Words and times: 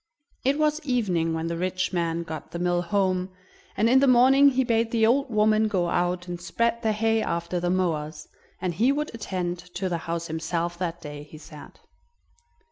It 0.43 0.57
was 0.57 0.81
evening 0.83 1.35
when 1.35 1.45
the 1.45 1.55
rich 1.57 1.93
man 1.93 2.23
got 2.23 2.49
the 2.49 2.57
mill 2.57 2.81
home, 2.81 3.29
and 3.77 3.87
in 3.87 3.99
the 3.99 4.07
morning 4.07 4.49
he 4.49 4.63
bade 4.63 4.89
the 4.89 5.05
old 5.05 5.29
woman 5.29 5.67
go 5.67 5.89
out 5.89 6.27
and 6.27 6.41
spread 6.41 6.81
the 6.81 6.91
hay 6.91 7.21
after 7.21 7.59
the 7.59 7.69
mowers, 7.69 8.27
and 8.59 8.73
he 8.73 8.91
would 8.91 9.13
attend 9.13 9.59
to 9.75 9.89
the 9.89 9.99
house 10.09 10.25
himself 10.25 10.75
that 10.79 11.01
day, 11.01 11.21
he 11.21 11.37
said. 11.37 11.79